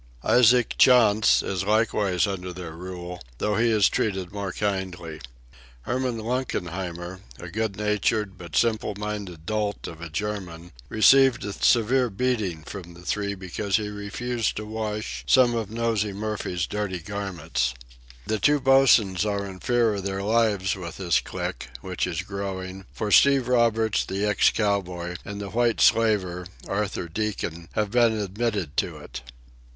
Isaac 0.25 0.79
Chantz 0.79 1.43
is 1.43 1.63
likewise 1.63 2.25
under 2.25 2.51
their 2.51 2.71
rule, 2.71 3.21
though 3.37 3.57
he 3.57 3.69
is 3.69 3.87
treated 3.87 4.31
more 4.31 4.51
kindly. 4.51 5.21
Herman 5.81 6.17
Lunkenheimer, 6.17 7.19
a 7.37 7.49
good 7.49 7.77
natured 7.77 8.35
but 8.35 8.55
simple 8.55 8.95
minded 8.97 9.45
dolt 9.45 9.87
of 9.87 10.01
a 10.01 10.09
German, 10.09 10.71
received 10.89 11.45
a 11.45 11.53
severe 11.53 12.09
beating 12.09 12.63
from 12.63 12.95
the 12.95 13.03
three 13.05 13.35
because 13.35 13.77
he 13.77 13.89
refused 13.89 14.55
to 14.55 14.65
wash 14.65 15.23
some 15.27 15.53
of 15.53 15.69
Nosey 15.69 16.13
Murphy's 16.13 16.65
dirty 16.65 16.97
garments. 16.97 17.75
The 18.25 18.39
two 18.39 18.59
bosuns 18.59 19.23
are 19.23 19.45
in 19.45 19.59
fear 19.59 19.93
of 19.93 20.03
their 20.03 20.23
lives 20.23 20.75
with 20.75 20.97
this 20.97 21.19
clique, 21.19 21.67
which 21.81 22.07
is 22.07 22.23
growing; 22.23 22.85
for 22.91 23.11
Steve 23.11 23.47
Roberts, 23.47 24.03
the 24.03 24.25
ex 24.25 24.49
cowboy, 24.49 25.17
and 25.23 25.39
the 25.39 25.51
white 25.51 25.79
slaver, 25.79 26.47
Arthur 26.67 27.07
Deacon, 27.07 27.69
have 27.73 27.91
been 27.91 28.13
admitted 28.19 28.75
to 28.77 28.97
it. 28.97 29.21